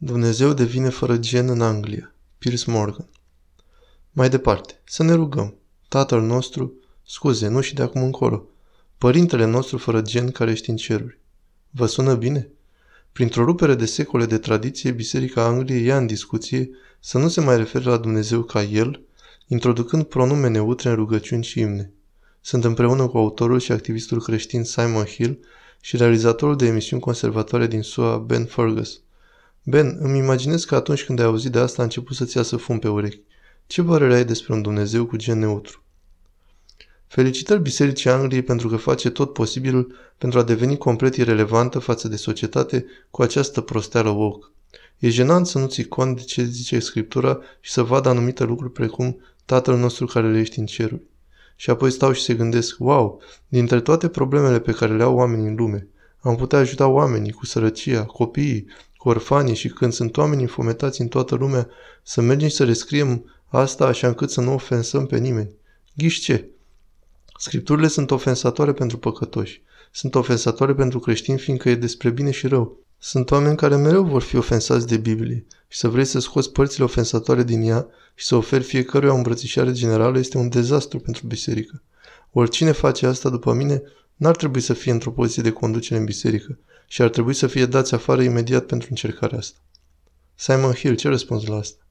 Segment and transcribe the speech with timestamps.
[0.00, 2.14] Dumnezeu devine fără gen în Anglia.
[2.38, 3.08] Piers Morgan.
[4.10, 5.54] Mai departe, să ne rugăm.
[5.88, 6.72] Tatăl nostru,
[7.06, 8.46] scuze, nu și de acum încolo.
[8.98, 11.18] Părintele nostru fără gen care ești în ceruri.
[11.70, 12.48] Vă sună bine?
[13.12, 17.56] Printr-o rupere de secole de tradiție, Biserica Angliei ia în discuție să nu se mai
[17.56, 19.02] refere la Dumnezeu ca El,
[19.46, 21.92] introducând pronume neutre în rugăciuni și imne.
[22.40, 25.38] Sunt împreună cu autorul și activistul creștin Simon Hill
[25.80, 29.00] și realizatorul de emisiuni conservatoare din SUA, Ben Fergus.
[29.70, 32.78] Ben, îmi imaginez că atunci când ai auzit de asta a început să-ți iasă fum
[32.78, 33.20] pe urechi.
[33.66, 35.82] Ce părere ai despre un Dumnezeu cu gen neutru?
[37.06, 42.16] Felicitări Bisericii Angliei pentru că face tot posibilul pentru a deveni complet irelevantă față de
[42.16, 44.46] societate cu această prosteală woke.
[44.98, 48.72] E jenant să nu ții cont de ce zice Scriptura și să vadă anumite lucruri
[48.72, 51.02] precum Tatăl nostru care le ești în ceruri.
[51.56, 55.46] Și apoi stau și se gândesc, wow, dintre toate problemele pe care le au oamenii
[55.46, 55.88] în lume,
[56.20, 58.66] am putea ajuta oamenii cu sărăcia, copiii,
[58.98, 61.68] cu orfanii și când sunt oameni infometați în toată lumea,
[62.02, 65.50] să mergem și să rescriem asta așa încât să nu ofensăm pe nimeni.
[65.94, 66.48] Ghiși ce?
[67.38, 69.62] Scripturile sunt ofensatoare pentru păcătoși.
[69.92, 72.78] Sunt ofensatoare pentru creștini fiindcă e despre bine și rău.
[72.98, 76.84] Sunt oameni care mereu vor fi ofensați de Biblie și să vrei să scoți părțile
[76.84, 81.82] ofensatoare din ea și să oferi fiecăruia o îmbrățișare generală este un dezastru pentru biserică.
[82.32, 83.82] Oricine face asta după mine
[84.18, 87.66] n-ar trebui să fie într-o poziție de conducere în biserică și ar trebui să fie
[87.66, 89.58] dați afară imediat pentru încercarea asta.
[90.34, 91.82] Simon Hill, ce răspuns la asta?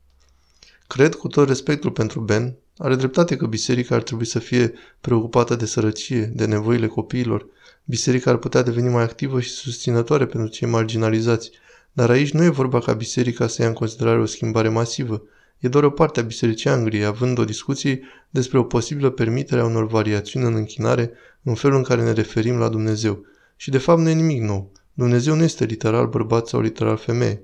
[0.88, 5.55] Cred, cu tot respectul pentru Ben, are dreptate că biserica ar trebui să fie preocupată
[5.55, 7.45] de sărăcie, de nevoile copiilor.
[7.83, 11.52] Biserica ar putea deveni mai activă și susținătoare pentru cei marginalizați,
[11.92, 15.23] dar aici nu e vorba ca biserica să ia în considerare o schimbare masivă.
[15.59, 19.66] E doar o parte a Bisericii Angliei, având o discuție despre o posibilă permitere a
[19.66, 21.11] unor variațiuni în închinare
[21.44, 23.25] în felul în care ne referim la Dumnezeu.
[23.55, 24.72] Și de fapt nu e nimic nou.
[24.94, 27.44] Dumnezeu nu este literal bărbat sau literal femeie.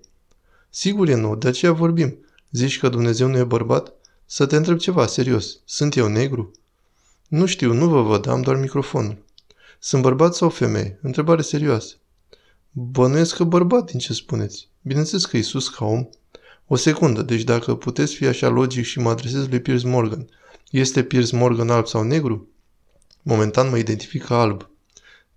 [0.69, 2.17] Sigur e nou, de aceea vorbim.
[2.51, 3.93] Zici că Dumnezeu nu e bărbat?
[4.25, 5.59] Să te întreb ceva, serios.
[5.65, 6.51] Sunt eu negru?
[7.27, 9.23] Nu știu, nu vă văd, am doar microfonul.
[9.79, 10.99] Sunt bărbat sau femeie?
[11.01, 11.95] Întrebare serioasă.
[12.71, 14.69] Bănuiesc că bărbat din ce spuneți.
[14.81, 16.07] Bineînțeles că Iisus ca om.
[16.67, 20.29] O secundă, deci dacă puteți fi așa logic și mă adresez lui Piers Morgan.
[20.71, 22.47] Este Piers Morgan alb sau negru?
[23.21, 24.69] Momentan mă identific ca alb.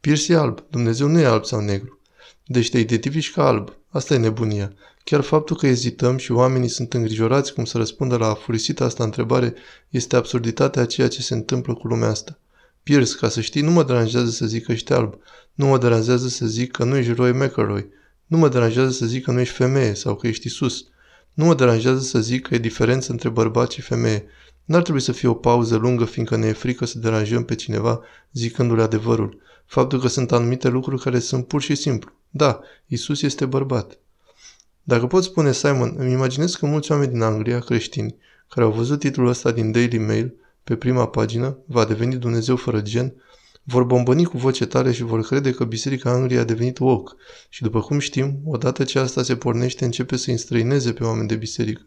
[0.01, 2.01] Piers e alb, Dumnezeu nu e alb sau negru.
[2.47, 3.73] Deci te identifici ca alb.
[3.89, 4.73] Asta e nebunia.
[5.05, 9.55] Chiar faptul că ezităm și oamenii sunt îngrijorați cum să răspundă la furisita asta întrebare
[9.89, 12.39] este absurditatea a ceea ce se întâmplă cu lumea asta.
[12.83, 15.15] Pierce, ca să știi, nu mă deranjează să zic că ești alb.
[15.55, 17.89] Nu mă deranjează să zic că nu ești Roy McElroy.
[18.27, 20.85] Nu mă deranjează să zic că nu ești femeie sau că ești Isus.
[21.37, 24.27] Nu mă deranjează să zic că e diferență între bărbat și femeie.
[24.65, 28.01] N-ar trebui să fie o pauză lungă fiindcă ne e frică să deranjăm pe cineva
[28.33, 29.41] zicându-le adevărul.
[29.67, 32.11] Faptul că sunt anumite lucruri care sunt pur și simplu.
[32.31, 33.99] Da, Isus este bărbat.
[34.83, 38.17] Dacă pot spune Simon, îmi imaginez că mulți oameni din Anglia, creștini,
[38.49, 42.81] care au văzut titlul ăsta din Daily Mail pe prima pagină, va deveni Dumnezeu fără
[42.81, 43.15] gen,
[43.69, 47.13] vor bombăni cu voce tare și vor crede că Biserica Angliei a devenit woke
[47.49, 51.37] și după cum știm, odată ce asta se pornește, începe să înstrăineze pe oameni de
[51.37, 51.83] biserică.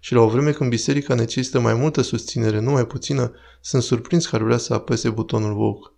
[0.00, 4.26] Și la o vreme când biserica necesită mai multă susținere, nu mai puțină, sunt surprins
[4.26, 5.92] că ar vrea să apese butonul woke.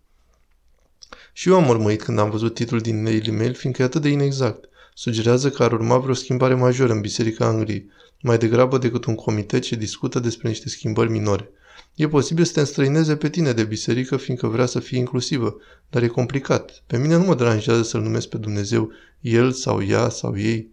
[1.33, 4.09] Și eu am urmărit când am văzut titlul din Daily Mail, fiindcă e atât de
[4.09, 4.69] inexact–
[4.99, 9.63] sugerează că ar urma vreo schimbare majoră în Biserica Angliei, mai degrabă decât un comitet
[9.63, 11.51] ce discută despre niște schimbări minore.
[11.95, 15.57] E posibil să te înstrăineze pe tine de biserică fiindcă vrea să fie inclusivă,
[15.91, 16.83] dar e complicat.
[16.87, 20.71] Pe mine nu mă deranjează să-L numesc pe Dumnezeu El sau ea sau ei.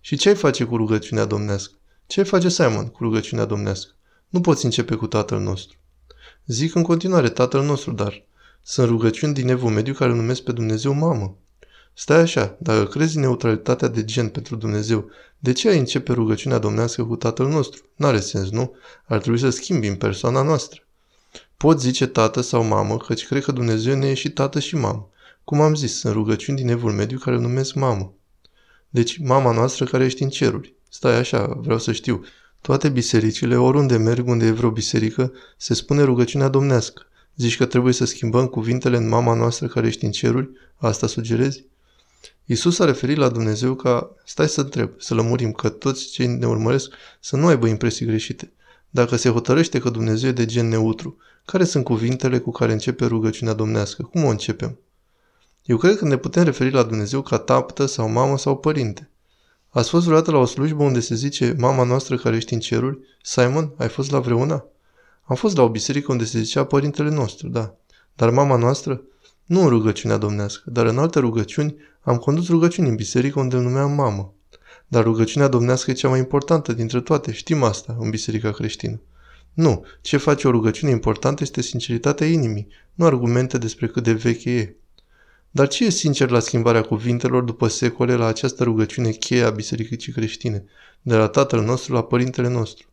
[0.00, 1.78] Și ce ai face cu rugăciunea domnească?
[2.06, 3.92] Ce ai face Simon cu rugăciunea domnească?
[4.28, 5.76] Nu poți începe cu Tatăl nostru.
[6.46, 8.24] Zic în continuare Tatăl nostru, dar
[8.62, 11.38] sunt rugăciuni din Evul Mediu care numesc pe Dumnezeu mamă.
[11.98, 16.58] Stai așa, dacă crezi în neutralitatea de gen pentru Dumnezeu, de ce ai începe rugăciunea
[16.58, 17.82] domnească cu Tatăl nostru?
[17.94, 18.74] N-are sens, nu?
[19.04, 20.80] Ar trebui să schimbi în persoana noastră.
[21.56, 25.10] Pot zice tată sau mamă, căci cred că Dumnezeu ne e și tată și mamă.
[25.44, 28.14] Cum am zis, sunt rugăciuni din evul mediu care îl numesc mamă.
[28.88, 30.74] Deci, mama noastră care ești în ceruri.
[30.88, 32.24] Stai așa, vreau să știu.
[32.60, 37.02] Toate bisericile, oriunde merg, unde e vreo biserică, se spune rugăciunea domnească.
[37.36, 40.50] Zici că trebuie să schimbăm cuvintele în mama noastră care ești în ceruri?
[40.76, 41.64] Asta sugerezi?
[42.44, 46.46] Isus a referit la Dumnezeu ca, stai să întreb, să lămurim că toți cei ne
[46.46, 46.90] urmăresc
[47.20, 48.52] să nu aibă impresii greșite.
[48.90, 53.06] Dacă se hotărăște că Dumnezeu e de gen neutru, care sunt cuvintele cu care începe
[53.06, 54.02] rugăciunea domnească?
[54.02, 54.78] Cum o începem?
[55.64, 59.10] Eu cred că ne putem referi la Dumnezeu ca taptă sau mamă sau părinte.
[59.68, 62.98] Ați fost vreodată la o slujbă unde se zice mama noastră care ești în ceruri?
[63.22, 64.64] Simon, ai fost la vreuna?
[65.22, 67.74] Am fost la o biserică unde se zicea părintele nostru, da.
[68.14, 69.02] Dar mama noastră?
[69.44, 71.76] Nu în rugăciunea domnească, dar în alte rugăciuni
[72.06, 74.34] am condus rugăciuni în biserică unde îl numeam mamă.
[74.88, 79.00] dar rugăciunea domnească e cea mai importantă dintre toate, știm asta în biserica creștină.
[79.52, 84.50] Nu, ce face o rugăciune importantă este sinceritatea inimii, nu argumente despre cât de veche
[84.50, 84.76] e.
[85.50, 90.12] Dar ce e sincer la schimbarea cuvintelor după secole la această rugăciune cheie a bisericii
[90.12, 90.64] creștine,
[91.02, 92.86] de la tatăl nostru la părintele nostru?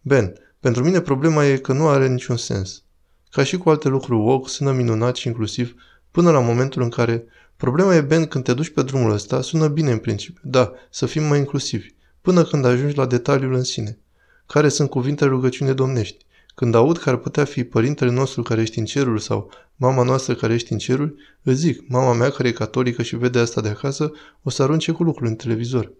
[0.00, 2.82] Ben, pentru mine problema e că nu are niciun sens.
[3.30, 5.74] Ca și cu alte lucruri woke, sună minunat și inclusiv
[6.10, 7.24] până la momentul în care
[7.56, 10.40] problema e, Ben, când te duci pe drumul ăsta, sună bine în principiu.
[10.44, 11.88] Da, să fim mai inclusivi.
[12.20, 13.98] Până când ajungi la detaliul în sine.
[14.46, 16.24] Care sunt cuvintele rugăciune domnești?
[16.54, 20.34] Când aud că ar putea fi părintele nostru care ești în cerul sau mama noastră
[20.34, 23.68] care ești în cerul, îți zic, mama mea care e catolică și vede asta de
[23.68, 24.12] acasă,
[24.42, 25.92] o să arunce cu lucrul în televizor.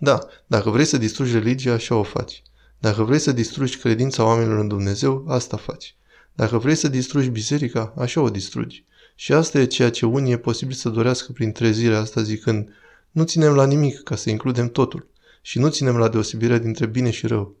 [0.00, 2.42] Da, dacă vrei să distrugi religia, așa o faci.
[2.78, 5.94] Dacă vrei să distrugi credința oamenilor în Dumnezeu, asta faci.
[6.32, 8.84] Dacă vrei să distrugi biserica, așa o distrugi.
[9.20, 12.68] Și asta e ceea ce unii e posibil să dorească prin trezirea asta zicând,
[13.10, 15.06] nu ținem la nimic ca să includem totul
[15.42, 17.54] și nu ținem la deosebirea dintre bine și rău.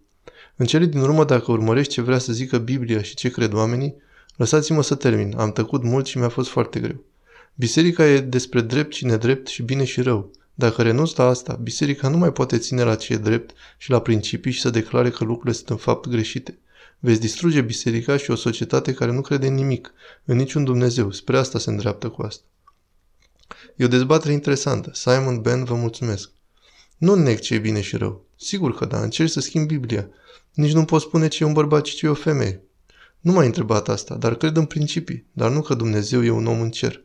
[0.56, 3.94] În cele din urmă, dacă urmărești ce vrea să zică Biblia și ce cred oamenii,
[4.36, 5.34] lăsați-mă să termin.
[5.36, 7.04] Am tăcut mult și mi-a fost foarte greu.
[7.54, 10.30] Biserica e despre drept și nedrept și bine și rău.
[10.54, 14.00] Dacă renunți la asta, biserica nu mai poate ține la ce e drept și la
[14.00, 16.58] principii și să declare că lucrurile sunt în fapt greșite.
[17.02, 19.92] Veți distruge biserica și o societate care nu crede în nimic,
[20.24, 21.10] în niciun Dumnezeu.
[21.10, 22.44] Spre asta se îndreaptă cu asta.
[23.76, 24.90] E o dezbatere interesantă.
[24.94, 26.30] Simon Ben, vă mulțumesc.
[26.96, 28.24] Nu neg ce e bine și rău.
[28.36, 30.08] Sigur că da, încerci să schimbi Biblia.
[30.52, 32.62] Nici nu pot spune ce e un bărbat și ce e o femeie.
[33.20, 36.60] Nu m-a întrebat asta, dar cred în principii, dar nu că Dumnezeu e un om
[36.60, 37.04] în cer.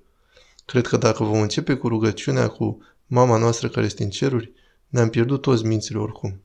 [0.66, 4.52] Cred că dacă vom începe cu rugăciunea cu mama noastră care este în ceruri,
[4.88, 6.42] ne-am pierdut toți mințile oricum.